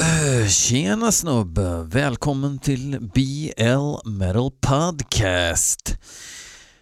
Eh, 0.00 0.48
tjena 0.48 1.12
snubbe, 1.12 1.82
välkommen 1.82 2.58
till 2.58 3.10
BL 3.14 4.08
Metal 4.10 4.50
Podcast. 4.60 5.98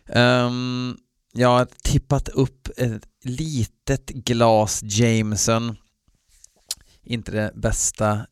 Um, 0.07 0.99
jag 1.33 1.49
har 1.49 1.69
tippat 1.83 2.29
upp 2.29 2.69
ett 2.77 3.03
litet 3.25 4.07
glas 4.09 4.81
Jameson. 4.83 5.77
Inte 7.05 7.33
det 7.33 7.53
bästa 7.55 8.27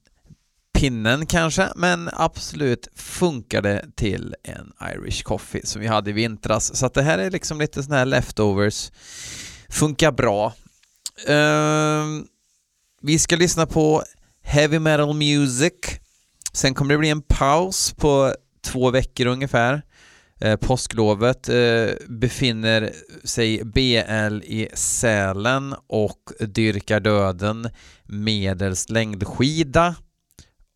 pinnen 0.75 1.27
kanske, 1.27 1.69
men 1.77 2.11
absolut 2.13 2.89
funkar 2.95 3.63
det 3.63 3.87
till 3.97 4.35
en 4.43 4.73
Irish 4.95 5.23
coffee 5.23 5.67
som 5.67 5.81
vi 5.81 5.87
hade 5.87 6.11
i 6.11 6.13
vintras. 6.13 6.77
Så 6.77 6.87
att 6.87 6.95
det 6.95 7.03
här 7.03 7.19
är 7.19 7.31
liksom 7.31 7.59
lite 7.59 7.83
sådana 7.83 7.99
här 7.99 8.07
leftovers. 8.07 8.93
Funkar 9.69 10.13
bra. 10.13 10.55
Um, 11.29 12.27
vi 13.03 13.19
ska 13.19 13.37
lyssna 13.37 13.67
på 13.67 14.05
heavy 14.43 14.79
metal 14.79 15.15
music. 15.15 15.73
Sen 16.53 16.75
kommer 16.75 16.95
det 16.95 16.99
bli 16.99 17.09
en 17.09 17.23
paus 17.23 17.93
på 17.93 18.35
två 18.65 18.91
veckor 18.91 19.27
ungefär. 19.27 19.83
Eh, 20.41 20.57
påsklovet 20.57 21.49
eh, 21.49 21.87
befinner 22.09 22.93
sig 23.25 23.65
BL 23.65 24.43
i 24.43 24.69
Sälen 24.75 25.75
och 25.87 26.33
dyrkar 26.41 27.01
döden 27.01 27.71
medelst 28.05 28.91
längdskida 28.91 29.95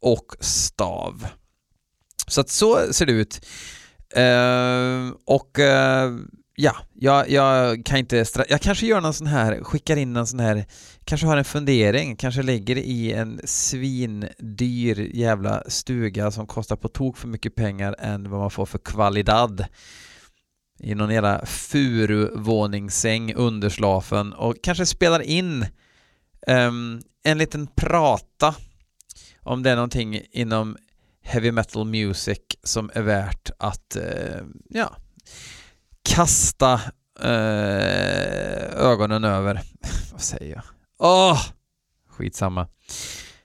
och 0.01 0.37
stav. 0.41 1.27
Så 2.27 2.41
att 2.41 2.49
så 2.51 2.93
ser 2.93 3.07
det 3.07 3.13
ut. 3.13 3.47
Eh, 4.17 5.17
och 5.25 5.59
eh, 5.59 6.13
ja, 6.57 6.77
jag, 6.95 7.31
jag 7.31 7.87
kan 7.87 7.99
inte... 7.99 8.25
Jag 8.49 8.61
kanske 8.61 8.87
gör 8.87 9.01
någon 9.01 9.15
sån 9.15 9.27
här, 9.27 9.65
skickar 9.65 9.97
in 9.97 10.13
någon 10.13 10.27
sån 10.27 10.41
här, 10.41 10.65
kanske 11.05 11.27
har 11.27 11.37
en 11.37 11.45
fundering, 11.45 12.17
kanske 12.17 12.43
lägger 12.43 12.77
i 12.77 13.13
en 13.13 13.41
svindyr 13.45 15.11
jävla 15.17 15.63
stuga 15.69 16.31
som 16.31 16.47
kostar 16.47 16.77
på 16.77 16.89
tok 16.89 17.17
för 17.17 17.29
mycket 17.29 17.55
pengar 17.55 17.97
än 17.99 18.31
vad 18.31 18.41
man 18.41 18.51
får 18.51 18.67
för 18.67 18.79
kvalidad. 18.79 19.65
I 20.79 20.95
någon 20.95 21.11
jävla 21.11 21.47
furuvåningssäng 21.47 23.35
underslafen 23.35 24.33
och 24.33 24.57
kanske 24.63 24.87
spelar 24.87 25.23
in 25.23 25.67
um, 26.47 27.03
en 27.25 27.39
liten 27.39 27.67
prata 27.67 28.55
om 29.41 29.63
det 29.63 29.71
är 29.71 29.75
någonting 29.75 30.21
inom 30.31 30.77
heavy 31.23 31.53
metal 31.53 31.87
music 31.87 32.39
som 32.63 32.91
är 32.95 33.03
värt 33.03 33.51
att, 33.59 33.97
uh, 33.97 34.47
ja, 34.69 34.97
kasta 36.05 36.81
eh, 37.21 38.75
ögonen 38.77 39.25
över. 39.25 39.61
Vad 40.13 40.21
säger 40.21 40.55
jag? 40.55 40.63
Åh! 40.99 41.33
Oh, 41.33 41.41
skitsamma. 42.09 42.69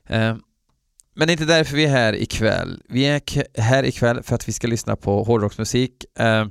Eh, 0.10 0.36
men 1.16 1.28
det 1.28 1.32
är 1.32 1.32
inte 1.32 1.46
därför 1.46 1.76
vi 1.76 1.86
är 1.86 1.90
här 1.90 2.16
ikväll. 2.16 2.82
Vi 2.90 3.04
är 3.04 3.22
här 3.62 3.84
ikväll 3.84 4.24
för 4.24 4.36
att 4.36 4.48
vi 4.48 4.54
ska 4.54 4.68
lyssna 4.68 4.96
på 4.96 5.24
hårdrocksmusik. 5.24 6.06
Eh, 6.20 6.46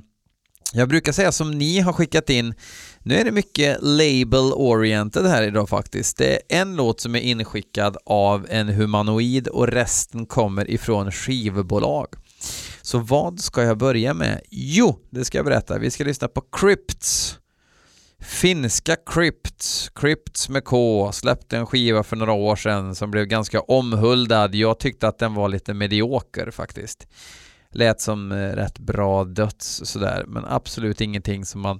jag 0.73 0.89
brukar 0.89 1.11
säga 1.11 1.31
som 1.31 1.51
ni 1.51 1.79
har 1.79 1.93
skickat 1.93 2.29
in, 2.29 2.53
nu 2.99 3.15
är 3.15 3.25
det 3.25 3.31
mycket 3.31 3.77
label-oriented 3.81 5.27
här 5.27 5.43
idag 5.43 5.69
faktiskt. 5.69 6.17
Det 6.17 6.33
är 6.33 6.61
en 6.61 6.75
låt 6.75 7.01
som 7.01 7.15
är 7.15 7.19
inskickad 7.19 7.97
av 8.05 8.47
en 8.49 8.69
humanoid 8.69 9.47
och 9.47 9.67
resten 9.67 10.25
kommer 10.25 10.71
ifrån 10.71 11.11
skivbolag. 11.11 12.07
Så 12.81 12.99
vad 12.99 13.39
ska 13.39 13.63
jag 13.63 13.77
börja 13.77 14.13
med? 14.13 14.41
Jo, 14.49 14.99
det 15.09 15.25
ska 15.25 15.37
jag 15.37 15.45
berätta. 15.45 15.77
Vi 15.77 15.91
ska 15.91 16.03
lyssna 16.03 16.27
på 16.27 16.41
Crypts. 16.41 17.39
Finska 18.21 18.95
Crypts, 19.05 19.91
Crypts 19.95 20.49
med 20.49 20.63
K, 20.63 21.11
släppte 21.11 21.57
en 21.57 21.65
skiva 21.65 22.03
för 22.03 22.15
några 22.15 22.31
år 22.31 22.55
sedan 22.55 22.95
som 22.95 23.11
blev 23.11 23.25
ganska 23.25 23.59
omhuldad. 23.59 24.55
Jag 24.55 24.79
tyckte 24.79 25.07
att 25.07 25.17
den 25.17 25.33
var 25.33 25.49
lite 25.49 25.73
medioker 25.73 26.51
faktiskt. 26.51 27.07
Lät 27.71 28.01
som 28.01 28.31
eh, 28.31 28.35
rätt 28.35 28.79
bra 28.79 29.23
döds 29.23 29.81
sådär, 29.83 30.23
men 30.27 30.45
absolut 30.45 31.01
ingenting 31.01 31.45
som 31.45 31.61
man 31.61 31.79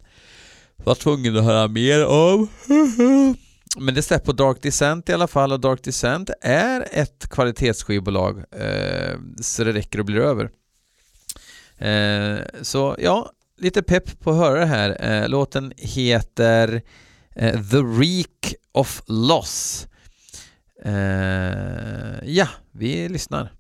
var 0.76 0.96
tvungen 0.96 1.38
att 1.38 1.44
höra 1.44 1.68
mer 1.68 2.02
av. 2.02 2.48
Men 3.78 3.96
det 3.96 4.02
släpps 4.02 4.26
på 4.26 4.32
Dark 4.32 4.62
Descent 4.62 5.10
i 5.10 5.14
alla 5.14 5.28
fall 5.28 5.52
och 5.52 5.60
Dark 5.60 5.84
Descent 5.84 6.30
är 6.42 6.88
ett 6.92 7.30
kvalitetsskivbolag 7.30 8.38
eh, 8.38 9.18
så 9.42 9.64
det 9.64 9.74
räcker 9.74 10.00
och 10.00 10.06
blir 10.06 10.20
över. 10.20 10.50
Eh, 11.80 12.40
så 12.62 12.96
ja, 13.00 13.32
lite 13.58 13.84
pepp 13.84 14.20
på 14.20 14.32
att 14.32 14.38
höra 14.38 14.60
det 14.60 14.66
här. 14.66 14.98
Eh, 15.00 15.30
låten 15.30 15.74
heter 15.78 16.82
eh, 17.36 17.62
The 17.62 17.78
Reek 17.78 18.56
of 18.72 19.02
Loss. 19.08 19.88
Eh, 20.86 22.24
ja, 22.24 22.48
vi 22.72 23.10
lyssnar. 23.10 23.59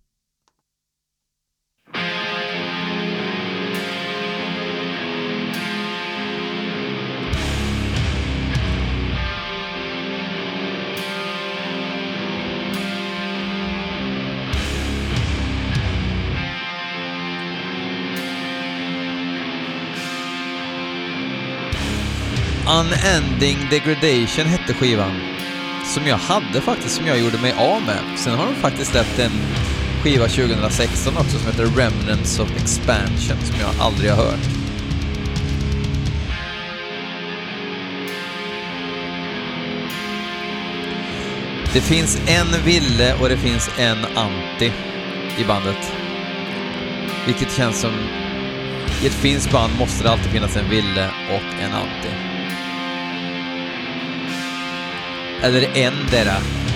Unending 22.69 23.57
Degradation 23.69 24.45
hette 24.45 24.73
skivan. 24.73 25.11
Som 25.85 26.07
jag 26.07 26.17
hade 26.17 26.61
faktiskt, 26.61 26.95
som 26.95 27.07
jag 27.07 27.19
gjorde 27.19 27.41
mig 27.41 27.53
av 27.57 27.81
med. 27.81 28.19
Sen 28.19 28.33
har 28.33 28.45
de 28.45 28.55
faktiskt 28.55 28.91
släppt 28.91 29.19
en 29.19 29.31
skiva 30.03 30.27
2016 30.27 31.17
också 31.17 31.37
som 31.37 31.47
heter 31.47 31.65
Remnants 31.65 32.39
of 32.39 32.55
Expansion 32.61 33.37
som 33.43 33.55
jag 33.59 33.85
aldrig 33.85 34.11
har 34.11 34.23
hört. 34.23 34.49
Det 41.73 41.81
finns 41.81 42.21
en 42.27 42.65
ville 42.65 43.15
och 43.21 43.29
det 43.29 43.37
finns 43.37 43.69
en 43.77 44.05
anti 44.15 44.71
i 45.37 45.43
bandet. 45.47 45.93
Vilket 47.25 47.51
känns 47.51 47.81
som... 47.81 47.91
I 49.03 49.07
ett 49.07 49.13
finskt 49.13 49.51
band 49.51 49.73
måste 49.79 50.03
det 50.03 50.11
alltid 50.11 50.31
finnas 50.31 50.57
en 50.57 50.69
ville 50.69 51.09
och 51.29 51.63
en 51.63 51.71
anti. 51.71 52.28
Eller 55.43 55.77
endera. 55.77 56.35
låter 56.35 56.68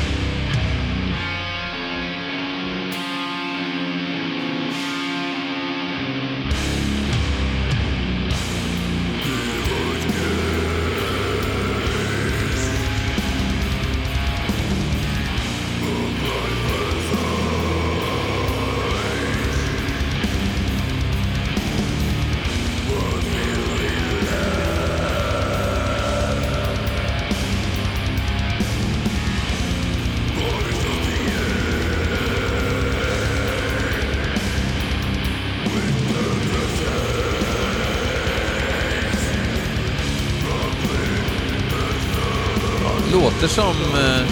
som 43.54 43.76
eh, 43.96 44.28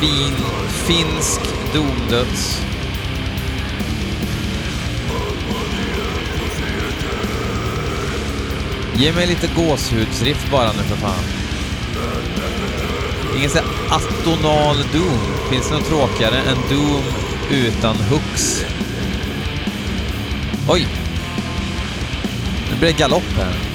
fin, 0.00 0.34
finsk 0.68 1.40
domdöds. 1.74 2.62
Ge 8.94 9.12
mig 9.12 9.26
lite 9.26 9.46
gåshudsriff 9.56 10.50
bara 10.50 10.72
nu 10.72 10.82
för 10.82 10.96
fan. 10.96 11.24
Ingen 13.36 13.50
sån 13.50 13.62
atonal 13.90 14.76
Doom. 14.76 15.20
Finns 15.50 15.68
det 15.68 15.74
något 15.74 15.88
tråkigare 15.88 16.38
än 16.38 16.56
Doom 16.68 17.02
utan 17.50 17.96
hooks? 17.96 18.64
Oj! 20.68 20.86
Nu 22.70 22.76
blir 22.78 22.88
det 22.88 22.98
galopp 22.98 23.32
här. 23.36 23.71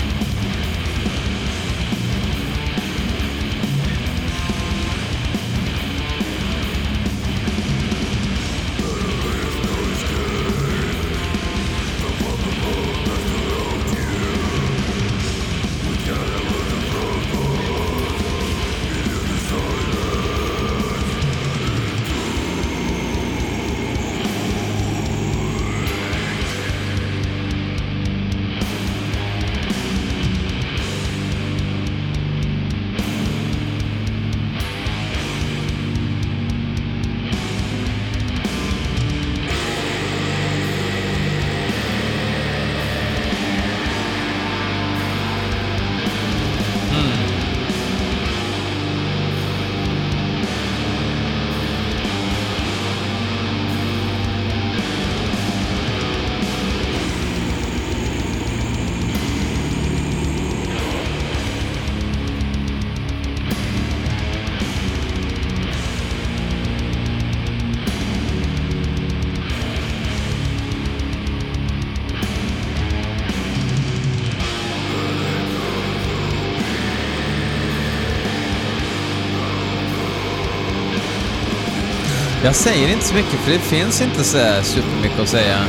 Jag 82.47 82.55
säger 82.55 82.93
inte 82.93 83.05
så 83.05 83.15
mycket 83.15 83.39
för 83.39 83.51
det 83.51 83.59
finns 83.59 84.01
inte 84.01 84.23
så 84.23 84.37
supermycket 84.63 85.19
att 85.19 85.29
säga. 85.29 85.59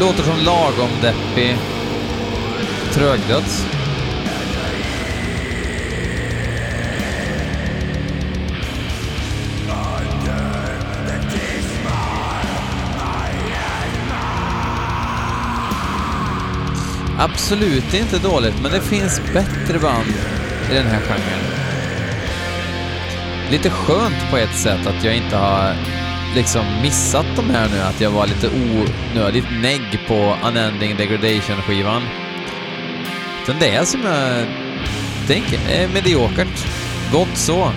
Låter 0.00 0.22
som 0.22 0.38
lagom 0.44 0.90
deppig 1.02 1.56
trögdöds. 2.92 3.66
Absolut 17.18 17.94
inte 17.94 18.18
dåligt, 18.18 18.62
men 18.62 18.72
det 18.72 18.80
finns 18.80 19.20
bättre 19.32 19.78
band 19.78 20.14
i 20.70 20.74
den 20.74 20.86
här 20.86 21.00
genren. 21.00 21.49
Lite 23.50 23.70
skönt 23.70 24.30
på 24.30 24.36
ett 24.36 24.54
sätt 24.54 24.86
att 24.86 25.04
jag 25.04 25.16
inte 25.16 25.36
har 25.36 25.74
liksom 26.34 26.64
missat 26.82 27.26
de 27.36 27.50
här 27.50 27.68
nu, 27.68 27.80
att 27.80 28.00
jag 28.00 28.10
var 28.10 28.26
lite 28.26 28.48
onödigt 28.48 29.44
negg 29.62 30.00
på 30.08 30.36
Unending 30.44 30.96
Degradation-skivan. 30.96 32.02
Utan 33.42 33.58
det 33.60 33.68
är 33.68 33.84
som 33.84 34.00
jag 34.02 34.46
tänker, 35.26 35.58
är 35.70 35.88
mediokert. 35.88 36.66
Gott 37.12 37.36
så. 37.36 37.72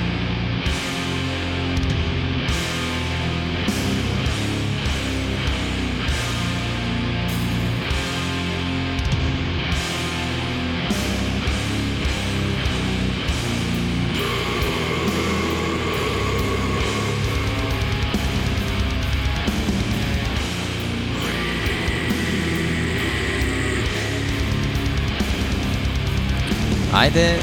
Nej, 27.03 27.11
det... 27.13 27.39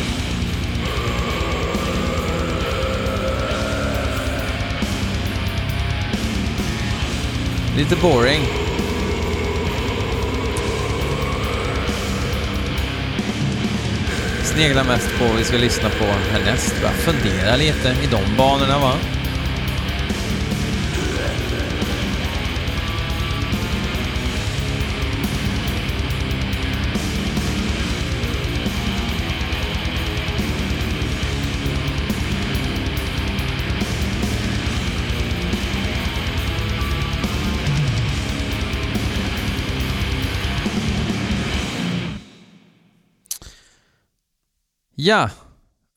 Lite 7.77 7.97
boring. 7.97 8.41
Sneglar 14.45 14.85
mest 14.85 15.19
på 15.19 15.25
vad 15.25 15.37
vi 15.37 15.45
ska 15.45 15.57
lyssna 15.57 15.89
på 15.89 16.05
härnäst. 16.05 16.75
Fundera 16.99 17.57
lite 17.57 17.89
i 18.03 18.07
de 18.07 18.37
banorna, 18.37 18.79
va? 18.79 18.95
Ja, 45.03 45.31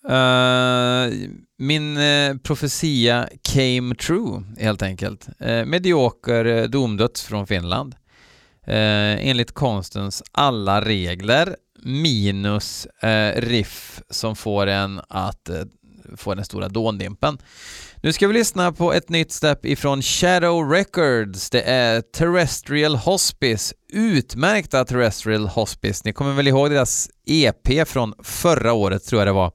uh, 0.10 1.14
min 1.58 1.98
uh, 1.98 2.38
profetia 2.38 3.30
came 3.42 3.96
true 3.96 4.44
helt 4.60 4.82
enkelt. 4.82 5.28
Uh, 5.42 5.66
medioker 5.66 6.46
uh, 6.46 6.64
domdöds 6.64 7.24
från 7.24 7.48
Finland. 7.48 7.96
enligt 8.66 9.52
konstens 9.52 10.24
alla 10.32 10.82
regler 10.82 11.56
minus 11.84 12.88
riff 13.36 14.02
som 14.10 14.36
får 14.36 14.68
en 14.68 15.02
att 15.10 15.50
få 16.18 16.36
den 16.36 16.46
stora 16.46 16.70
dåndimpen. 16.70 17.38
Nu 18.02 18.14
ska 18.14 18.28
vi 18.28 18.34
lyssna 18.34 18.72
på 18.72 18.94
ett 18.94 19.10
nytt 19.10 19.32
stepp 19.32 19.66
ifrån 19.66 20.02
Shadow 20.02 20.70
Records. 20.70 21.50
Det 21.50 21.62
är 21.62 22.02
Terrestrial 22.02 22.96
Hospice. 22.96 23.74
Utmärkta 23.94 24.86
Terrestrial 24.86 25.48
Hospice. 25.48 26.02
Ni 26.06 26.14
kommer 26.14 26.34
väl 26.34 26.48
ihåg 26.48 26.70
deras 26.70 27.10
EP 27.26 27.88
från 27.88 28.14
förra 28.24 28.74
året, 28.74 29.06
tror 29.06 29.22
jag 29.22 29.28
det 29.28 29.32
var. 29.32 29.52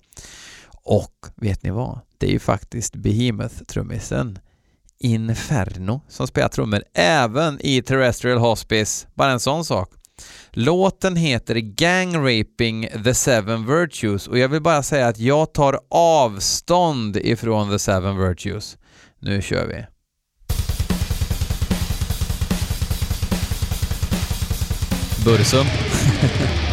Och 0.84 1.26
vet 1.36 1.62
ni 1.62 1.70
vad? 1.70 2.00
Det 2.18 2.26
är 2.26 2.30
ju 2.30 2.38
faktiskt 2.38 2.94
Behemoth-trummisen 2.94 4.38
Inferno 5.00 6.00
som 6.08 6.26
spelar 6.26 6.48
trummor 6.48 6.82
även 6.94 7.58
i 7.60 7.82
Terrestrial 7.82 8.38
Hospice. 8.38 9.06
Bara 9.14 9.30
en 9.30 9.40
sån 9.40 9.64
sak. 9.64 9.90
Låten 10.50 11.16
heter 11.16 11.54
Gang 11.54 12.16
Raping 12.16 12.88
the 13.04 13.14
Seven 13.14 13.66
Virtues 13.66 14.28
och 14.28 14.38
jag 14.38 14.48
vill 14.48 14.62
bara 14.62 14.82
säga 14.82 15.08
att 15.08 15.18
jag 15.18 15.54
tar 15.54 15.80
avstånd 15.90 17.16
ifrån 17.16 17.70
the 17.70 17.78
Seven 17.78 18.28
Virtues. 18.28 18.76
Nu 19.20 19.42
kör 19.42 19.66
vi. 19.66 19.84
Bursum. 25.24 25.66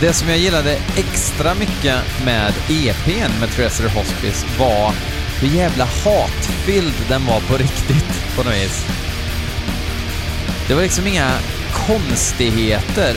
Det 0.00 0.12
som 0.12 0.28
jag 0.28 0.38
gillade 0.38 0.78
extra 0.96 1.54
mycket 1.54 2.24
med 2.24 2.54
EPn 2.68 3.40
med 3.40 3.50
Treasure 3.50 3.88
Hospice 3.88 4.46
var 4.58 4.92
hur 5.40 5.48
jävla 5.48 5.84
hatfylld 5.84 6.94
den 7.08 7.26
var 7.26 7.40
på 7.40 7.56
riktigt 7.56 8.36
på 8.36 8.42
något 8.42 8.54
vis. 8.54 8.86
Det 10.68 10.74
var 10.74 10.82
liksom 10.82 11.06
inga 11.06 11.32
konstigheter. 11.72 13.16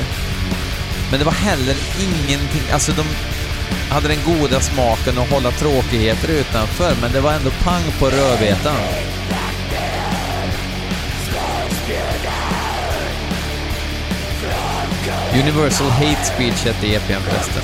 Men 1.10 1.20
det 1.20 1.26
var 1.26 1.32
heller 1.32 1.76
ingenting, 2.00 2.62
alltså 2.74 2.92
de 2.92 3.06
hade 3.90 4.08
den 4.08 4.24
goda 4.26 4.60
smaken 4.60 5.18
att 5.18 5.32
hålla 5.32 5.52
tråkigheter 5.52 6.28
utanför, 6.28 6.96
men 7.02 7.12
det 7.12 7.22
var 7.22 7.34
ändå 7.34 7.50
pang 7.50 7.84
på 8.00 8.06
rödbetan. 8.10 8.76
Universal 15.34 15.90
Hate 15.92 16.26
Speech 16.26 16.64
hette 16.66 16.88
EPn 16.88 17.22
förresten. 17.22 17.62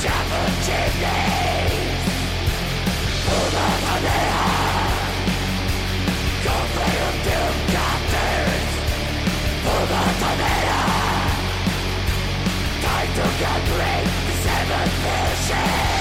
the 14.25 14.31
seventh 14.31 14.91
festa. 15.03 15.94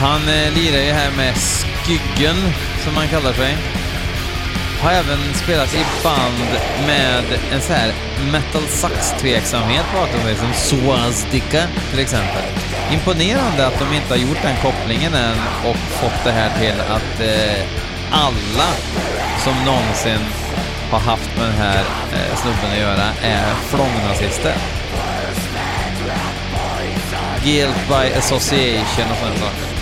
Han 0.00 0.28
eh, 0.28 0.52
lirar 0.52 0.82
ju 0.82 0.92
här 0.92 1.10
med 1.16 1.34
Skyggen, 1.36 2.36
som 2.84 2.96
han 2.96 3.08
kallar 3.08 3.32
sig. 3.32 3.56
Har 4.82 4.92
även 4.92 5.34
spelat 5.34 5.74
i 5.74 5.84
band 6.02 6.48
med 6.86 7.24
en 7.52 7.60
så 7.60 7.72
här 7.72 7.92
metal 8.32 8.62
sax-tveksamhet 8.68 9.84
bakom 9.94 10.20
sig, 10.20 10.36
som 10.36 10.52
Swastika 10.52 11.62
till 11.90 12.00
exempel. 12.00 12.42
Imponerande 12.92 13.66
att 13.66 13.78
de 13.78 13.96
inte 13.96 14.08
har 14.08 14.16
gjort 14.16 14.42
den 14.42 14.56
kopplingen 14.62 15.14
än 15.14 15.38
och 15.64 15.76
fått 15.76 16.24
det 16.24 16.32
här 16.32 16.58
till 16.58 16.80
att 16.80 17.20
eh, 17.20 17.66
alla 18.10 18.70
som 19.44 19.54
någonsin 19.64 20.20
har 20.90 20.98
haft 20.98 21.36
med 21.36 21.46
den 21.46 21.58
här 21.58 21.84
eh, 22.12 22.36
snubben 22.36 22.70
att 22.72 22.78
göra 22.78 23.08
är 23.22 23.54
flångnazister. 23.54 24.54
Guilt 27.44 27.88
by 27.88 28.18
association 28.18 29.10
och 29.10 29.16
sådana 29.16 29.36
saker. 29.36 29.73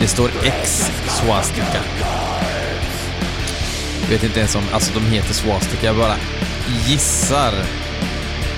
Det 0.00 0.08
står 0.08 0.30
X 0.44 0.90
swastika. 1.08 1.82
Jag 4.02 4.08
vet 4.08 4.22
inte 4.24 4.40
ens 4.40 4.54
om, 4.54 4.62
alltså 4.72 4.92
de 4.94 5.06
heter 5.06 5.34
swastika, 5.34 5.86
jag 5.86 5.96
bara 5.96 6.16
gissar 6.86 7.52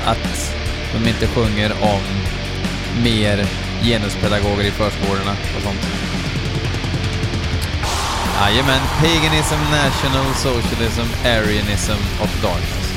att 0.05 0.55
de 0.93 1.09
inte 1.09 1.27
sjunger 1.27 1.73
om 1.73 2.01
mer 3.03 3.47
genuspedagoger 3.83 4.65
i 4.65 4.71
förskolorna 4.71 5.37
och 5.57 5.63
sånt. 5.63 5.87
Jajamän, 8.41 8.81
paganism, 9.01 9.55
national 9.71 10.35
socialism, 10.35 11.09
arianism 11.25 11.99
och 12.21 12.43
darkness. 12.43 12.92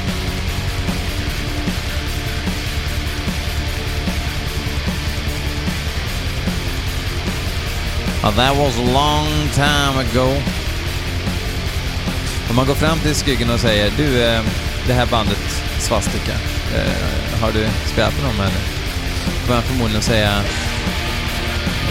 Oh, 8.27 8.31
that 8.31 8.55
was 8.57 8.75
a 8.79 8.81
long 8.81 9.29
time 9.53 9.97
ago. 9.99 10.41
Om 12.49 12.55
man 12.55 12.65
går 12.65 12.75
fram 12.75 12.99
till 12.99 13.13
Skyggen 13.15 13.49
och 13.49 13.59
säger 13.59 13.91
du, 13.97 14.23
eh, 14.23 14.43
det 14.87 14.93
här 14.93 15.05
bandet 15.05 15.63
Svastika, 15.79 16.31
eh, 16.75 17.39
har 17.41 17.51
du 17.51 17.67
spelat 17.85 18.13
med 18.13 18.23
dem 18.23 18.39
eller? 18.39 18.61
Då 19.25 19.45
kommer 19.45 19.55
han 19.55 19.63
förmodligen 19.63 20.01
säga 20.01 20.41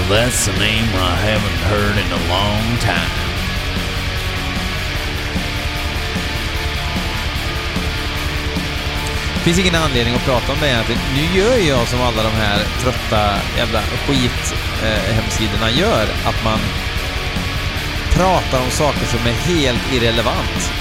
Well, 0.08 0.18
that's 0.18 0.48
a 0.48 0.52
name 0.52 0.90
I 0.94 1.16
haven't 1.28 1.62
heard 1.70 1.98
in 1.98 2.12
a 2.12 2.22
long 2.28 2.78
time. 2.80 3.14
Det 9.34 9.40
finns 9.40 9.58
ingen 9.58 9.74
anledning 9.74 10.14
att 10.14 10.24
prata 10.24 10.52
om 10.52 10.58
det 10.60 10.68
egentligen. 10.68 11.00
Nu 11.14 11.40
gör 11.40 11.56
jag 11.56 11.88
som 11.88 12.00
alla 12.02 12.22
de 12.22 12.32
här 12.32 12.58
trötta 12.82 13.34
jävla 13.56 13.80
skithemsidorna 13.82 14.73
eh, 14.84 15.78
gör, 15.78 16.06
att 16.24 16.44
man 16.44 16.58
pratar 18.10 18.60
om 18.64 18.70
saker 18.70 19.06
som 19.06 19.18
är 19.26 19.32
helt 19.32 19.92
irrelevant. 19.92 20.72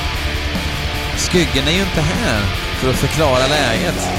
Skyggen 1.17 1.67
är 1.67 1.71
ju 1.71 1.81
inte 1.81 2.01
här 2.01 2.41
för 2.79 2.89
att 2.89 2.95
förklara 2.95 3.47
läget. 3.47 4.09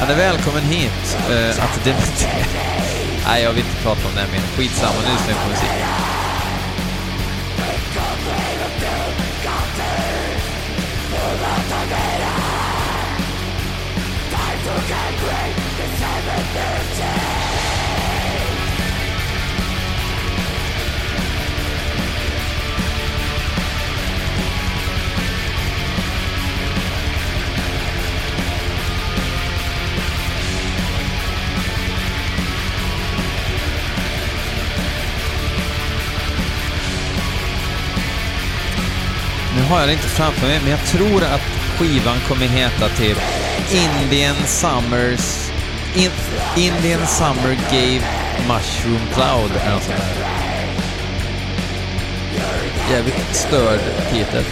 Han 0.00 0.10
är 0.10 0.16
välkommen 0.16 0.62
hit 0.62 1.18
uh, 1.30 1.64
att 1.64 1.84
debattera. 1.84 2.46
Nej, 3.26 3.42
jag 3.42 3.52
vill 3.52 3.64
inte 3.64 3.82
prata 3.82 4.08
om 4.08 4.14
det 4.14 4.20
här 4.20 4.28
mer. 4.32 4.40
Skitsamma, 4.56 4.94
nu 5.04 5.12
lyssnar 5.12 5.28
vi 5.28 5.34
på 5.34 5.48
musik. 5.48 6.05
Har 39.66 39.80
jag 39.80 39.88
det 39.88 39.92
inte 39.92 40.08
framför 40.08 40.46
mig, 40.46 40.60
men 40.62 40.70
jag 40.70 40.84
tror 40.86 41.24
att 41.24 41.40
skivan 41.78 42.16
kommer 42.28 42.46
heta 42.46 42.88
typ 42.88 43.45
Indian 43.70 44.36
Summers... 44.46 45.50
In, 45.96 46.10
Indian 46.56 47.06
Summer 47.06 47.54
Gave 47.70 48.02
Mushroom 48.46 49.00
Cloud 49.14 49.50
eller 49.50 49.74
något 49.74 49.82
sånt 49.82 49.96
där. 49.96 50.26
Jävligt 52.90 53.34
störd 53.36 53.80
titel. 54.10 54.44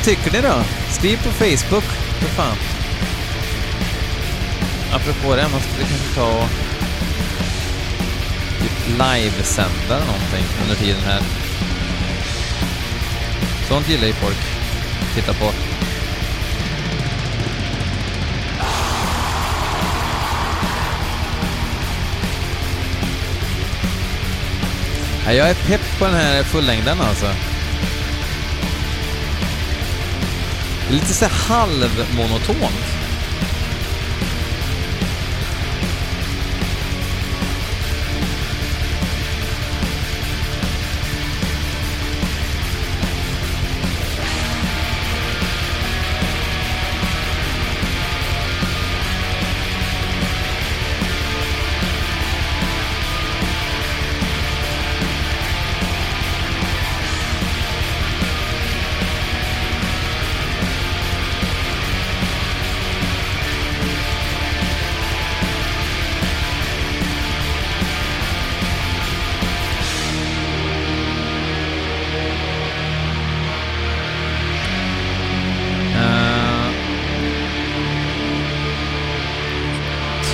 Vad 0.00 0.06
tycker 0.06 0.32
ni 0.32 0.40
då? 0.48 0.62
Skriv 0.90 1.16
på 1.16 1.30
Facebook, 1.30 1.84
för 2.20 2.28
fan. 2.28 2.56
Apropå 4.92 5.36
det, 5.36 5.48
man 5.52 5.60
skulle 5.60 5.88
kanske 5.88 6.14
ta 6.14 6.26
och 6.26 6.48
typ 8.60 8.88
livesända 8.88 9.98
någonting 10.06 10.44
under 10.62 10.74
tiden 10.76 11.02
här. 11.06 11.20
Sånt 13.68 13.88
gillar 13.88 14.06
ju 14.06 14.12
folk. 14.12 14.36
Titta 15.14 15.34
på. 15.34 15.52
Jag 25.26 25.50
är 25.50 25.54
pepp 25.54 25.98
på 25.98 26.04
den 26.04 26.14
här 26.14 26.42
fullängden 26.42 27.00
alltså. 27.00 27.49
Lite 30.90 31.14
så 31.14 31.24
här 31.24 31.32
halvmonotont. 31.32 32.99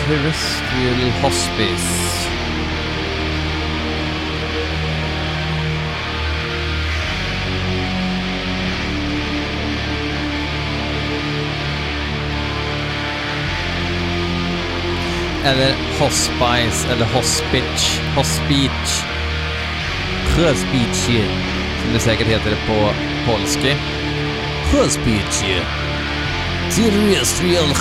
Terrestrial 0.07 1.11
Hospice. 1.23 2.29
Eller 15.45 15.75
Hospice, 15.99 16.93
eller 16.93 17.07
Hospitch. 17.07 18.01
Hospitch. 18.17 19.05
Hospitch. 20.37 21.07
Som 21.83 21.93
det 21.93 22.01
säkert 22.01 22.27
heter 22.27 22.51
på 22.51 22.93
polski. 23.27 23.75
Hospicie. 24.73 25.63
Terrestrial 26.71 27.75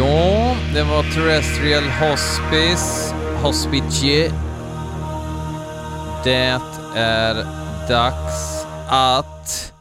Ja, 0.00 0.56
det 0.74 0.82
var 0.82 1.02
Terrestrial 1.02 1.82
Hospice, 1.82 3.14
Hospice. 3.42 4.32
Det 6.24 6.60
är 6.96 7.34
dags 7.88 8.64
att 8.88 9.72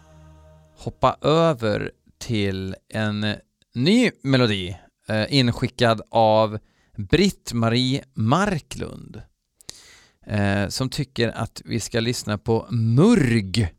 hoppa 0.78 1.18
över 1.22 1.92
till 2.18 2.76
en 2.94 3.36
ny 3.74 4.12
melodi 4.22 4.78
eh, 5.08 5.26
inskickad 5.30 6.02
av 6.10 6.60
Britt-Marie 6.98 8.04
Marklund 8.14 9.22
eh, 10.26 10.68
som 10.68 10.90
tycker 10.90 11.30
att 11.30 11.62
vi 11.66 11.80
ska 11.80 12.00
lyssna 12.00 12.38
på 12.38 12.68
Murg 12.70 13.70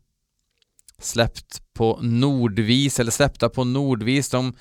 släppt 1.01 1.73
på 1.73 1.99
Nordvis, 2.01 2.99
eller 2.99 3.11
släppta 3.11 3.49
på 3.49 3.63
Nordvis. 3.63 4.29
De 4.29 4.53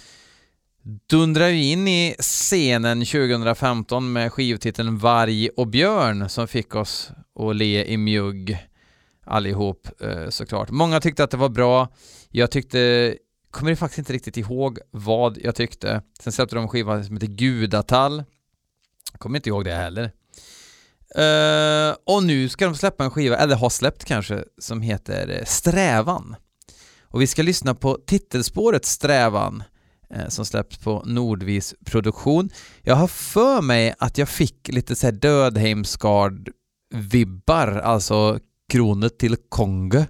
dundrar 0.83 1.49
ju 1.49 1.63
in 1.63 1.89
i 1.89 2.17
scenen 2.19 3.05
2015 3.05 4.13
med 4.13 4.33
skivtiteln 4.33 4.99
Varg 4.99 5.49
och 5.49 5.67
björn 5.67 6.29
som 6.29 6.49
fick 6.49 6.75
oss 6.75 7.11
att 7.39 7.57
le 7.57 7.85
i 7.85 7.97
mjugg 7.97 8.59
allihop 9.25 9.89
eh, 10.01 10.29
såklart. 10.29 10.71
Många 10.71 11.01
tyckte 11.01 11.25
att 11.25 11.31
det 11.31 11.37
var 11.37 11.49
bra. 11.49 11.89
Jag 12.31 12.51
tyckte, 12.51 13.15
kommer 13.51 13.75
faktiskt 13.75 13.99
inte 13.99 14.13
riktigt 14.13 14.37
ihåg 14.37 14.79
vad 14.91 15.39
jag 15.39 15.55
tyckte. 15.55 16.03
Sen 16.21 16.33
släppte 16.33 16.57
de 16.57 16.63
en 16.63 16.69
skiva 16.69 17.05
som 17.05 17.17
heter 17.17 17.27
Gudatall. 17.27 18.25
Kommer 19.19 19.39
inte 19.39 19.49
ihåg 19.49 19.65
det 19.65 19.75
heller. 19.75 20.13
Uh, 21.19 21.97
och 22.05 22.23
nu 22.23 22.49
ska 22.49 22.65
de 22.65 22.75
släppa 22.75 23.05
en 23.05 23.11
skiva, 23.11 23.37
eller 23.37 23.57
har 23.57 23.71
släppt 23.71 24.05
kanske, 24.05 24.45
som 24.59 24.83
heter 24.83 25.29
eh, 25.29 25.45
Strävan. 25.45 26.37
Och 27.03 27.23
vi 27.23 27.27
ska 27.27 27.43
lyssna 27.43 27.75
på 27.75 27.99
titelspåret 28.07 28.85
Strävan 28.85 29.63
Eh, 30.15 30.29
som 30.29 30.45
släpps 30.45 30.79
på 30.79 31.03
Nordvis 31.07 31.75
Produktion. 31.85 32.51
Jag 32.83 32.95
har 32.95 33.09
för 33.09 33.63
mig 33.63 33.95
att 33.99 34.19
jag 34.19 34.29
fick 34.29 34.69
lite 34.69 34.97
så 34.97 35.07
här 35.07 35.13
Dödheimsgard-vibbar, 35.13 37.81
alltså 37.81 38.39
kronet 38.69 39.19
till 39.19 39.37
Kongo 39.49 39.99
uh, 39.99 40.05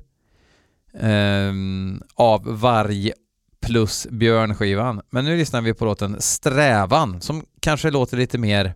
ehm, 1.01 2.03
av 2.15 2.61
varg 2.61 3.13
plus 3.61 4.07
björnskivan. 4.11 5.01
Men 5.11 5.25
nu 5.25 5.37
lyssnar 5.37 5.61
vi 5.61 5.75
på 5.75 5.85
låten 5.85 6.17
Strävan 6.21 7.21
som 7.21 7.45
kanske 7.61 7.91
låter 7.91 8.17
lite 8.17 8.39
mer 8.39 8.75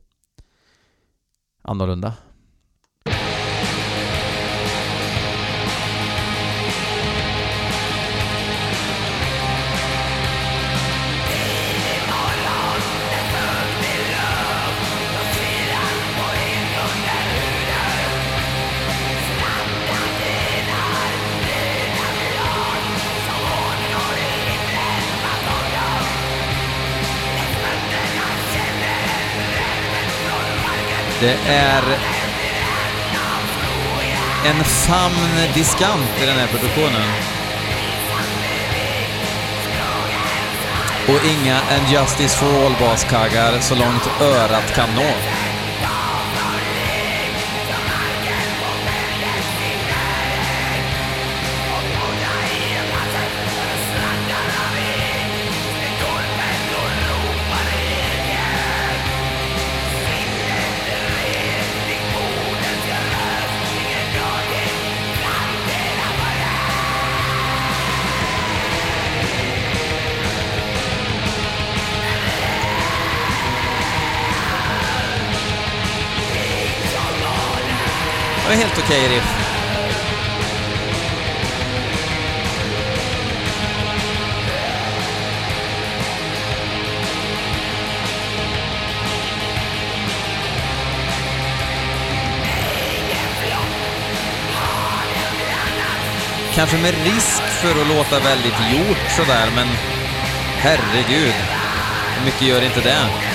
annorlunda. 1.63 2.13
Det 31.21 31.39
är 31.47 31.83
en 34.47 34.65
famn 34.65 35.55
diskant 35.55 36.23
i 36.23 36.27
den 36.27 36.37
här 36.37 36.47
produktionen. 36.47 37.09
Och 41.09 41.25
inga 41.25 41.57
And 41.57 41.89
Justice 41.91 42.37
for 42.39 42.67
All-baskaggar 42.67 43.61
så 43.61 43.75
långt 43.75 44.21
örat 44.21 44.75
kan 44.75 44.89
nå. 44.95 45.34
Det 78.45 78.51
var 78.51 78.57
helt 78.57 78.79
okej 78.79 79.07
okay 79.07 79.17
riff. 79.17 79.55
Kanske 96.55 96.77
med 96.77 96.95
risk 97.05 97.43
för 97.43 97.81
att 97.81 97.89
låta 97.89 98.21
väldigt 98.21 98.55
gjort 98.73 99.11
sådär, 99.17 99.51
men 99.55 99.67
herregud, 100.59 101.35
hur 102.17 102.25
mycket 102.25 102.43
gör 102.43 102.65
inte 102.65 102.81
det? 102.81 103.34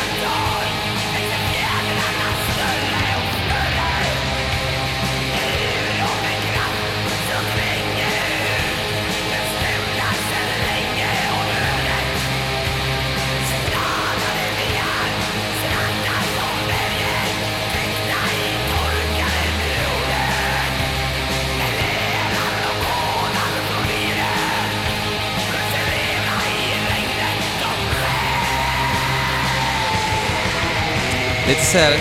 Lite 31.49 31.65
såhär... 31.65 31.93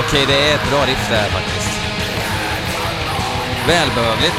Okej, 0.00 0.24
det 0.26 0.50
är 0.50 0.54
ett 0.54 0.70
bra 0.70 0.86
riff 0.86 1.08
där 1.10 1.28
faktiskt. 1.30 1.80
Välbehövligt. 3.66 4.37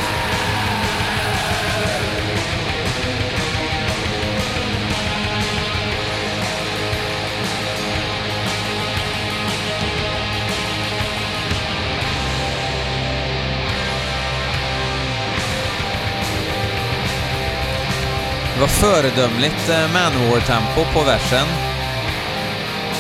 Det 18.60 18.62
var 18.62 18.68
föredömligt 18.68 19.70
eh, 19.70 19.94
Manowar-tempo 19.94 20.94
på 20.94 21.04
versen. 21.04 21.48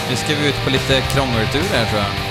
Nu 0.09 0.15
ska 0.15 0.35
vi 0.35 0.49
ut 0.49 0.63
på 0.63 0.69
lite 0.69 1.01
krångeltur 1.01 1.63
här 1.73 1.85
tror 1.85 2.01
jag. 2.01 2.28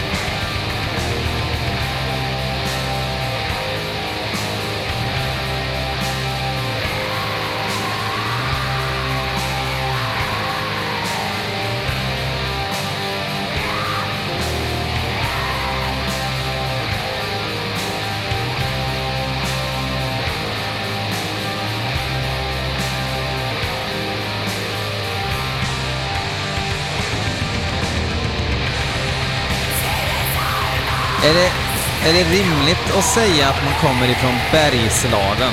Är 31.28 31.34
det, 31.34 31.50
är 32.08 32.12
det 32.12 32.30
rimligt 32.38 32.96
att 32.98 33.04
säga 33.04 33.48
att 33.48 33.64
man 33.64 33.74
kommer 33.80 34.08
ifrån 34.08 34.34
Bergslagen? 34.52 35.52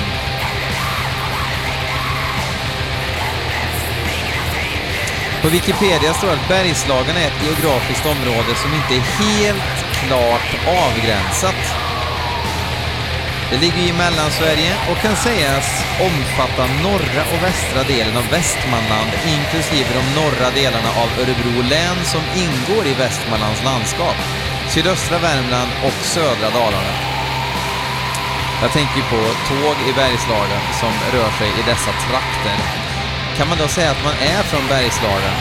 På 5.42 5.48
Wikipedia 5.48 6.14
står 6.14 6.30
att 6.32 6.48
Bergslagen 6.48 7.16
är 7.16 7.26
ett 7.26 7.44
geografiskt 7.44 8.06
område 8.06 8.52
som 8.62 8.70
inte 8.74 8.94
är 8.94 9.06
helt 9.22 9.76
klart 10.00 10.50
avgränsat. 10.84 11.62
Det 13.50 13.58
ligger 13.58 13.82
i 13.88 13.92
Mellansverige 13.92 14.72
och 14.90 14.98
kan 15.04 15.16
sägas 15.16 15.66
omfatta 16.08 16.64
norra 16.82 17.22
och 17.32 17.42
västra 17.42 17.82
delen 17.82 18.16
av 18.16 18.26
Västmanland 18.30 19.10
inklusive 19.34 19.88
de 19.98 20.04
norra 20.20 20.48
delarna 20.50 20.90
av 21.02 21.08
Örebro 21.20 21.62
län 21.70 21.98
som 22.04 22.22
ingår 22.44 22.86
i 22.86 22.94
Västmanlands 22.94 23.64
landskap, 23.64 24.18
sydöstra 24.76 25.18
Värmland 25.18 25.70
och 25.86 25.98
södra 26.14 26.50
Dalarna. 26.50 26.94
Jag 28.62 28.70
tänker 28.72 29.02
på 29.12 29.20
tåg 29.50 29.76
i 29.88 29.92
Bergslagen 29.92 30.62
som 30.80 30.92
rör 31.12 31.30
sig 31.38 31.48
i 31.60 31.62
dessa 31.70 31.92
trakter. 32.06 32.58
Kan 33.36 33.48
man 33.48 33.58
då 33.58 33.68
säga 33.68 33.90
att 33.90 34.04
man 34.04 34.16
är 34.34 34.42
från 34.50 34.66
Bergslagen? 34.68 35.36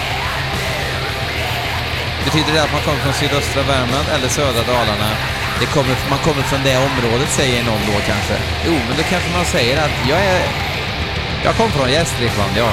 Betyder 2.26 2.54
det 2.54 2.64
att 2.64 2.72
man 2.72 2.82
kommer 2.82 3.00
från 3.00 3.14
sydöstra 3.14 3.64
Värmland 3.64 4.08
eller 4.16 4.30
södra 4.30 4.64
Dalarna? 4.74 5.10
Det 5.60 5.66
kommer, 5.66 5.96
man 6.10 6.20
kommer 6.20 6.44
från 6.44 6.64
det 6.64 6.78
området 6.78 7.30
säger 7.30 7.64
någon 7.64 7.84
då 7.92 7.98
kanske. 8.12 8.38
Jo, 8.66 8.74
men 8.88 8.98
då 8.98 9.04
kanske 9.04 9.30
man 9.38 9.46
säger 9.46 9.78
att 9.86 9.96
jag 10.10 10.20
är... 10.20 10.44
Jag 11.44 11.56
kommer 11.56 11.70
från 11.70 11.92
Gästrikland, 11.92 12.52
ja. 12.58 12.72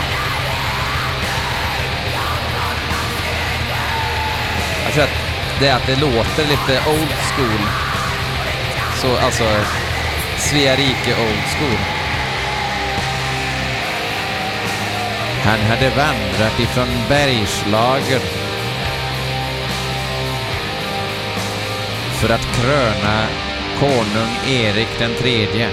Jag 4.84 4.92
tror 4.94 5.04
att 5.04 5.21
det 5.62 5.68
är 5.68 5.76
att 5.76 5.86
det 5.86 6.00
låter 6.00 6.42
lite 6.42 6.90
old 6.90 7.14
school. 7.30 7.66
Så 8.96 9.16
alltså, 9.24 9.44
Svea 10.38 10.76
rike 10.76 11.10
old 11.10 11.44
school. 11.56 11.78
Han 15.44 15.60
hade 15.60 15.88
vandrat 15.88 16.60
ifrån 16.60 16.88
Bergslagen 17.08 18.20
för 22.20 22.34
att 22.34 22.56
kröna 22.56 23.26
konung 23.80 24.36
Erik 24.46 24.98
den 24.98 25.14
tredje. 25.14 25.68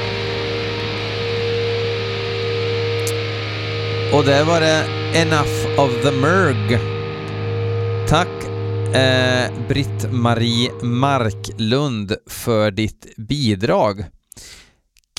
Och 4.13 4.25
där 4.25 4.43
var 4.43 4.61
det 4.61 4.83
Enough 5.13 5.79
of 5.79 5.91
the 6.03 6.11
Murg. 6.11 6.79
Tack 8.07 8.48
eh, 8.93 9.51
Britt-Marie 9.67 10.71
Marklund 10.81 12.15
för 12.27 12.71
ditt 12.71 13.17
bidrag. 13.17 14.05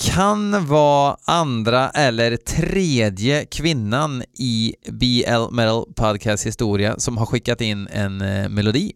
Kan 0.00 0.66
vara 0.66 1.16
andra 1.24 1.90
eller 1.90 2.36
tredje 2.36 3.44
kvinnan 3.44 4.22
i 4.38 4.74
BL 4.88 5.54
Metal 5.54 5.92
Podcast 5.96 6.46
historia 6.46 6.94
som 6.98 7.16
har 7.18 7.26
skickat 7.26 7.60
in 7.60 7.88
en 7.88 8.20
eh, 8.20 8.48
melodi. 8.48 8.92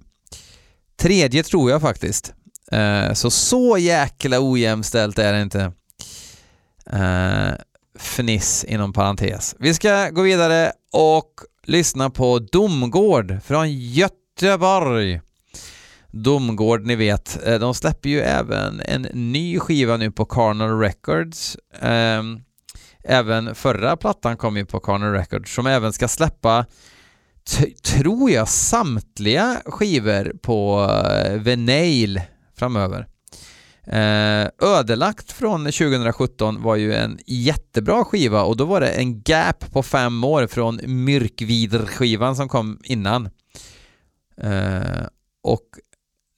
Tredje 0.97 1.43
tror 1.43 1.71
jag 1.71 1.81
faktiskt. 1.81 2.33
Eh, 2.73 3.13
så 3.13 3.31
så 3.31 3.79
jäkla 3.79 4.37
ojämställt 4.41 5.19
är 5.19 5.33
det 5.33 5.43
inte. 5.43 5.73
Eh, 6.91 7.55
fniss 7.99 8.65
inom 8.65 8.93
parentes. 8.93 9.57
Vi 9.59 9.75
ska 9.75 10.11
gå 10.11 10.23
vidare 10.23 10.73
och 10.93 11.31
lyssna 11.65 12.11
på 12.11 12.39
Domgård 12.39 13.39
från 13.45 13.73
Göteborg. 13.73 14.24
Domgård, 16.11 16.87
ni 16.87 16.97
vet, 16.97 17.47
eh, 17.47 17.59
de 17.59 17.75
släpper 17.75 18.09
ju 18.09 18.21
även 18.21 18.81
en 18.81 19.03
ny 19.13 19.59
skiva 19.59 19.97
nu 19.97 20.11
på 20.11 20.25
Carnal 20.25 20.79
Records. 20.79 21.57
Ehm, 21.81 22.41
även 23.05 23.55
förra 23.55 23.97
plattan 23.97 24.37
kom 24.37 24.57
ju 24.57 24.67
på 24.67 24.81
Carnal 24.81 25.13
Records 25.13 25.55
som 25.55 25.67
även 25.67 25.93
ska 25.93 26.09
släppa 26.09 26.67
tror 27.85 28.31
jag, 28.31 28.49
samtliga 28.49 29.63
skivor 29.65 30.33
på 30.43 30.91
eh, 31.05 31.41
Venail 31.41 32.21
framöver. 32.57 33.07
Eh, 33.87 34.49
Ödelagt 34.63 35.33
från 35.33 35.65
2017 35.65 36.63
var 36.63 36.77
ju 36.77 36.95
en 36.95 37.19
jättebra 37.27 38.05
skiva 38.05 38.43
och 38.43 38.57
då 38.57 38.65
var 38.65 38.81
det 38.81 38.91
en 38.91 39.23
gap 39.23 39.73
på 39.73 39.83
fem 39.83 40.25
år 40.25 40.47
från 40.47 40.81
Myrkvider-skivan 40.81 42.37
som 42.37 42.49
kom 42.49 42.81
innan. 42.85 43.29
Eh, 44.37 45.07
och 45.43 45.69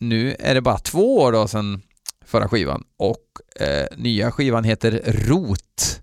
nu 0.01 0.37
är 0.39 0.55
det 0.55 0.61
bara 0.61 0.79
två 0.79 1.17
år 1.19 1.33
då 1.33 1.49
sedan 1.49 1.83
förra 2.25 2.49
skivan 2.49 2.85
och 2.97 3.23
eh, 3.61 3.87
nya 3.97 4.31
skivan 4.31 4.65
heter 4.65 5.03
Rot. 5.07 6.01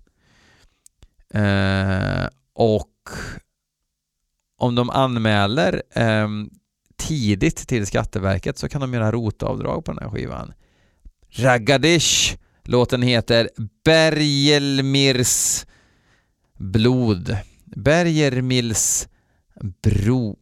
Eh, 1.34 2.28
och 2.54 2.90
om 4.58 4.74
de 4.74 4.90
anmäler 4.90 5.82
eh, 5.90 6.28
tidigt 6.96 7.68
till 7.68 7.86
Skatteverket 7.86 8.58
så 8.58 8.68
kan 8.68 8.80
de 8.80 8.94
göra 8.94 9.12
rotavdrag 9.12 9.84
på 9.84 9.92
den 9.92 10.02
här 10.02 10.10
skivan. 10.10 10.52
Raggadish! 11.30 12.36
Låten 12.66 13.02
heter 13.02 13.50
Bergelmirs 13.84 15.66
blod. 16.58 17.36
Bergermils 17.64 19.08
bro, 19.82 20.38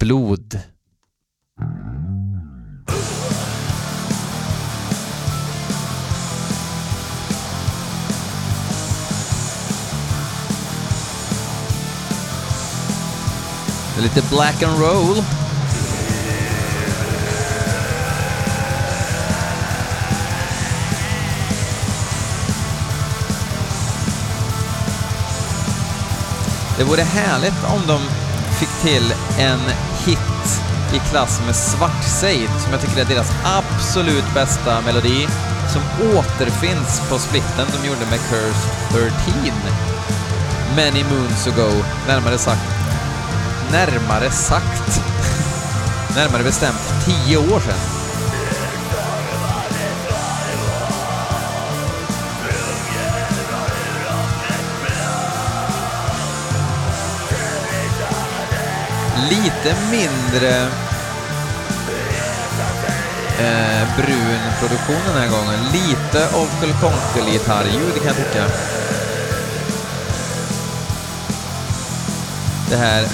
blod. 0.00 0.58
Lite 13.98 14.22
black 14.30 14.62
and 14.62 14.80
roll. 14.80 15.24
Det 26.78 26.84
vore 26.84 27.02
härligt 27.02 27.64
om 27.64 27.86
de 27.86 28.00
fick 28.60 28.82
till 28.82 29.14
en 29.38 29.89
hit 30.06 30.62
i 30.94 30.98
klass 31.10 31.40
med 31.46 31.56
Svart 31.56 32.04
Seid, 32.04 32.50
som 32.62 32.72
jag 32.72 32.80
tycker 32.80 33.00
är 33.00 33.04
deras 33.04 33.32
absolut 33.44 34.34
bästa 34.34 34.80
melodi, 34.80 35.26
som 35.72 35.82
återfinns 36.16 37.02
på 37.08 37.18
splitten 37.18 37.66
de 37.72 37.88
gjorde 37.88 38.06
med 38.10 38.18
Curse 38.18 38.68
13. 38.92 39.12
Many 40.76 41.04
moons 41.04 41.46
ago, 41.46 41.84
närmare 42.06 42.38
sagt. 42.38 42.70
Närmare 43.72 44.30
sagt. 44.30 45.02
närmare 46.16 46.42
bestämt 46.42 47.04
tio 47.04 47.36
år 47.36 47.60
sedan. 47.60 47.99
Lite 59.30 59.74
mindre 59.90 60.68
eh, 63.40 63.96
brun 63.96 64.40
produktion 64.58 65.00
den 65.06 65.16
här 65.22 65.28
gången. 65.28 65.64
Lite 65.72 66.28
Onkel 66.36 66.72
Konkel-gitarrljud 66.80 67.94
kan 67.94 68.06
jag 68.06 68.16
tycka. 68.16 68.46
Det 72.70 72.76
här 72.76 73.06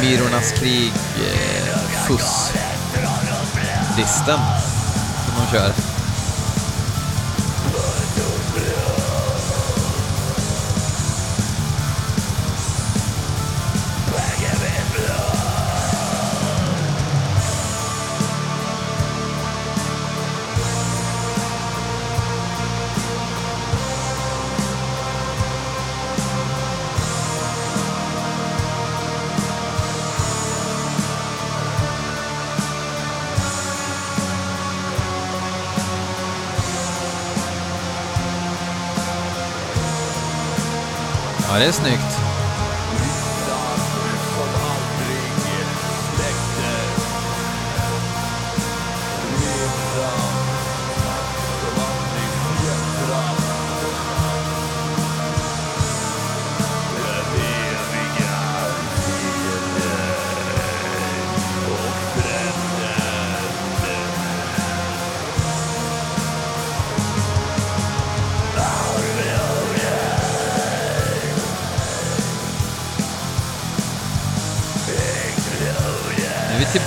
Myrornas 0.00 0.52
krig 0.52 0.92
eh, 1.16 1.78
fuss-disten 2.06 2.40
som 5.26 5.34
de 5.36 5.46
kör. 5.52 5.97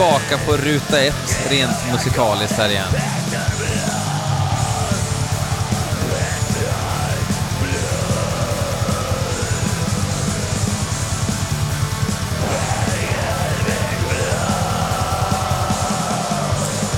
Tillbaka 0.02 0.46
på 0.46 0.54
ruta 0.58 1.00
ett 1.00 1.52
rent 1.52 1.92
musikaliskt 1.92 2.58
här 2.58 2.70
igen. 2.70 2.88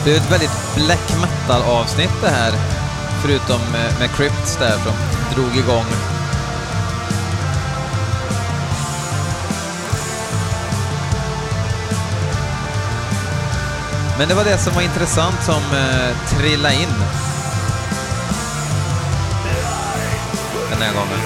Det 0.05 0.11
är 0.11 0.17
ett 0.17 0.31
väldigt 0.31 0.75
black 0.75 1.13
metal-avsnitt 1.21 2.21
det 2.21 2.29
här. 2.29 2.51
Förutom 3.21 3.71
med, 3.71 4.09
Crypts 4.15 4.57
där 4.57 4.77
som 4.77 4.93
drog 5.35 5.57
igång. 5.57 6.12
Men 14.17 14.27
det 14.27 14.35
var 14.35 14.43
det 14.43 14.57
som 14.57 14.73
var 14.73 14.81
intressant 14.81 15.43
som 15.43 15.55
eh, 15.55 16.17
trillade 16.29 16.75
in. 16.75 16.89
Den 20.69 20.81
här 20.81 20.93
gången. 20.93 21.22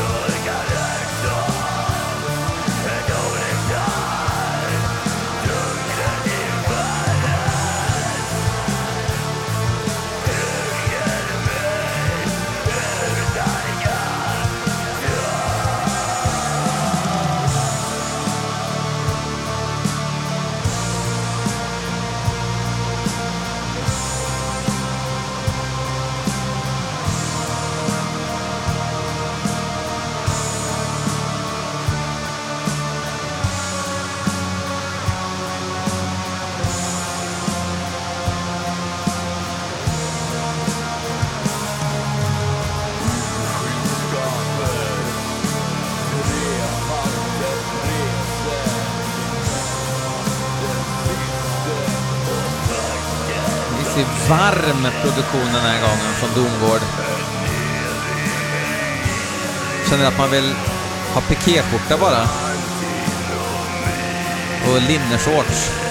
Väldigt 54.07 54.29
varm 54.29 54.91
produktion 55.01 55.53
den 55.53 55.61
här 55.61 55.81
gången 55.81 56.13
från 56.19 56.29
Domgård. 56.35 56.81
Känner 59.89 60.05
att 60.07 60.17
man 60.17 60.31
vill 60.31 60.53
ha 61.13 61.21
pikéskjorta 61.21 61.97
bara. 61.97 62.21
Och 64.67 64.81
linneshorts. 64.81 65.86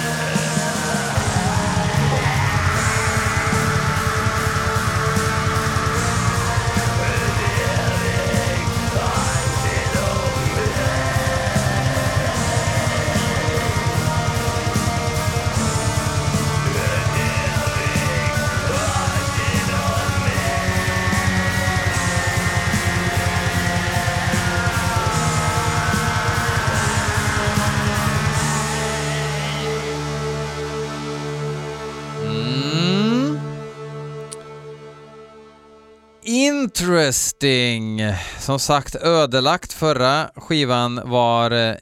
Som 38.46 38.58
sagt, 38.58 38.94
ödelagt 38.94 39.72
förra 39.72 40.30
skivan 40.36 41.00
var 41.04 41.50
eh, 41.50 41.76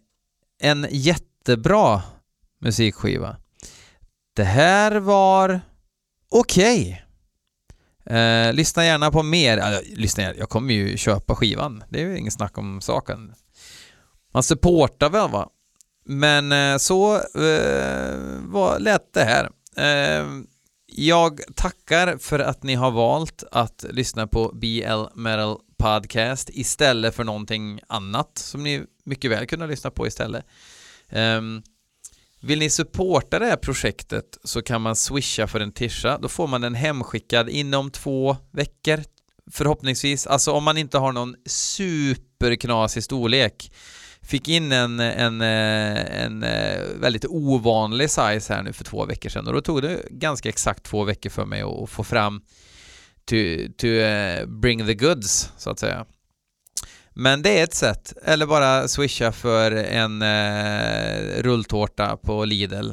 en 0.60 0.86
jättebra 0.90 2.02
musikskiva. 2.60 3.36
Det 4.36 4.44
här 4.44 4.96
var 4.96 5.60
okej. 6.30 7.04
Eh, 8.06 8.52
lyssna 8.52 8.84
gärna 8.84 9.10
på 9.10 9.22
mer. 9.22 9.58
Äh, 9.58 9.78
lyssna 9.96 10.22
gärna. 10.22 10.38
Jag 10.38 10.48
kommer 10.48 10.74
ju 10.74 10.96
köpa 10.96 11.34
skivan. 11.34 11.84
Det 11.88 12.02
är 12.02 12.06
ju 12.06 12.18
inget 12.18 12.32
snack 12.32 12.58
om 12.58 12.80
saken. 12.80 13.34
Man 14.32 14.42
supportar 14.42 15.10
väl 15.10 15.30
va? 15.30 15.48
Men 16.04 16.52
eh, 16.52 16.78
så 16.78 17.14
eh, 17.14 18.18
var, 18.40 18.78
lät 18.78 19.12
det 19.14 19.24
här. 19.24 19.50
Eh, 19.76 20.26
jag 20.86 21.40
tackar 21.56 22.18
för 22.18 22.38
att 22.38 22.62
ni 22.62 22.74
har 22.74 22.90
valt 22.90 23.44
att 23.50 23.84
lyssna 23.90 24.26
på 24.26 24.50
BL 24.54 25.20
Metal 25.20 25.58
Podcast 25.84 26.50
istället 26.52 27.14
för 27.14 27.24
någonting 27.24 27.80
annat 27.86 28.38
som 28.38 28.62
ni 28.62 28.84
mycket 29.04 29.30
väl 29.30 29.46
kunde 29.46 29.66
lyssna 29.66 29.90
på 29.90 30.06
istället. 30.06 30.44
Um, 31.10 31.62
vill 32.40 32.58
ni 32.58 32.70
supporta 32.70 33.38
det 33.38 33.46
här 33.46 33.56
projektet 33.56 34.38
så 34.44 34.62
kan 34.62 34.82
man 34.82 34.96
swisha 34.96 35.46
för 35.46 35.60
en 35.60 35.72
tisha. 35.72 36.18
Då 36.18 36.28
får 36.28 36.46
man 36.46 36.60
den 36.60 36.74
hemskickad 36.74 37.48
inom 37.48 37.90
två 37.90 38.36
veckor 38.50 39.02
förhoppningsvis. 39.50 40.26
Alltså 40.26 40.52
om 40.52 40.64
man 40.64 40.78
inte 40.78 40.98
har 40.98 41.12
någon 41.12 41.36
superknasig 41.46 43.02
storlek. 43.02 43.72
Fick 44.22 44.48
in 44.48 44.72
en, 44.72 45.00
en, 45.00 45.40
eh, 45.40 46.24
en 46.24 46.42
eh, 46.42 46.80
väldigt 47.00 47.24
ovanlig 47.24 48.10
size 48.10 48.54
här 48.54 48.62
nu 48.62 48.72
för 48.72 48.84
två 48.84 49.04
veckor 49.04 49.30
sedan 49.30 49.46
och 49.46 49.52
då 49.52 49.60
tog 49.60 49.82
det 49.82 50.02
ganska 50.10 50.48
exakt 50.48 50.82
två 50.82 51.04
veckor 51.04 51.30
för 51.30 51.44
mig 51.44 51.62
att 51.62 51.90
få 51.90 52.04
fram 52.04 52.42
to, 53.24 53.36
to 53.78 53.86
uh, 53.86 54.46
bring 54.46 54.86
the 54.86 54.94
goods 54.94 55.52
så 55.56 55.70
att 55.70 55.78
säga. 55.78 56.06
Men 57.14 57.42
det 57.42 57.58
är 57.58 57.64
ett 57.64 57.74
sätt, 57.74 58.12
eller 58.24 58.46
bara 58.46 58.88
swisha 58.88 59.32
för 59.32 59.72
en 59.72 60.22
uh, 60.22 61.42
rulltårta 61.42 62.16
på 62.16 62.44
Lidl 62.44 62.92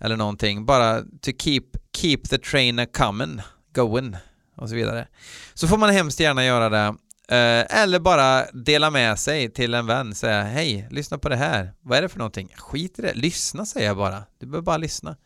eller 0.00 0.16
någonting, 0.16 0.66
bara 0.66 1.00
to 1.00 1.30
keep, 1.38 1.64
keep 1.96 2.18
the 2.30 2.38
train 2.38 2.78
a 2.78 2.86
coming, 2.92 3.40
going 3.74 4.16
och 4.56 4.68
så 4.68 4.74
vidare. 4.74 5.08
Så 5.54 5.68
får 5.68 5.78
man 5.78 5.90
hemskt 5.90 6.20
gärna 6.20 6.44
göra 6.44 6.68
det 6.68 6.94
eh, 7.28 7.82
eller 7.82 7.98
bara 7.98 8.46
dela 8.52 8.90
med 8.90 9.18
sig 9.18 9.50
till 9.50 9.74
en 9.74 9.86
vän, 9.86 10.14
säga 10.14 10.42
hej, 10.42 10.88
lyssna 10.90 11.18
på 11.18 11.28
det 11.28 11.36
här. 11.36 11.72
Vad 11.80 11.98
är 11.98 12.02
det 12.02 12.08
för 12.08 12.18
någonting? 12.18 12.48
Skit 12.56 12.98
i 12.98 13.02
det, 13.02 13.14
lyssna 13.14 13.66
säger 13.66 13.86
jag 13.86 13.96
bara. 13.96 14.22
Du 14.38 14.46
behöver 14.46 14.64
bara 14.64 14.76
lyssna. 14.76 15.16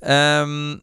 Um, 0.00 0.80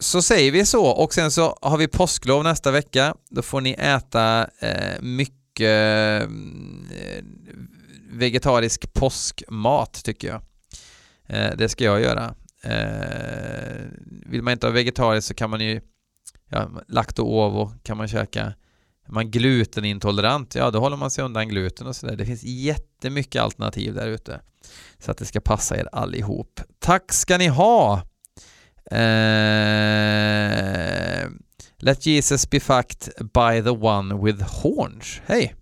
så 0.00 0.22
säger 0.22 0.52
vi 0.52 0.66
så 0.66 0.86
och 0.86 1.14
sen 1.14 1.30
så 1.30 1.58
har 1.62 1.78
vi 1.78 1.88
påsklov 1.88 2.44
nästa 2.44 2.70
vecka. 2.70 3.14
Då 3.30 3.42
får 3.42 3.60
ni 3.60 3.72
äta 3.72 4.48
eh, 4.60 5.00
mycket 5.00 6.22
eh, 6.22 6.28
vegetarisk 8.10 8.92
påskmat 8.92 10.04
tycker 10.04 10.28
jag. 10.28 10.42
Eh, 11.26 11.56
det 11.56 11.68
ska 11.68 11.84
jag 11.84 12.00
göra. 12.00 12.34
Eh, 12.62 13.86
vill 14.26 14.42
man 14.42 14.52
inte 14.52 14.66
ha 14.66 14.72
vegetariskt 14.72 15.28
så 15.28 15.34
kan 15.34 15.50
man 15.50 15.60
ju 15.60 15.80
ja, 16.48 16.70
lakto 16.88 17.22
ovo 17.22 17.72
kan 17.82 17.96
man 17.96 18.08
käka. 18.08 18.54
Är 19.08 19.12
man 19.12 19.30
glutenintolerant, 19.30 20.54
ja 20.54 20.70
då 20.70 20.80
håller 20.80 20.96
man 20.96 21.10
sig 21.10 21.24
undan 21.24 21.48
gluten 21.48 21.86
och 21.86 21.96
sådär. 21.96 22.16
Det 22.16 22.26
finns 22.26 22.42
jättemycket 22.42 23.42
alternativ 23.42 23.94
där 23.94 24.06
ute. 24.06 24.40
Så 24.98 25.10
att 25.10 25.18
det 25.18 25.24
ska 25.24 25.40
passa 25.40 25.76
er 25.76 25.88
allihop. 25.92 26.60
Tack 26.78 27.12
ska 27.12 27.38
ni 27.38 27.46
ha! 27.46 28.02
Eh, 28.90 29.06
let 31.82 32.00
Jesus 32.00 32.44
be 32.46 32.58
fucked 32.58 33.10
by 33.32 33.60
the 33.60 33.74
one 33.74 34.18
with 34.20 34.40
horns. 34.40 35.20
Hej! 35.28 35.54